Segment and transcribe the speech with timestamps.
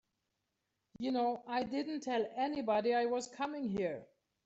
[0.97, 4.07] You know I didn't tell anybody I was coming here.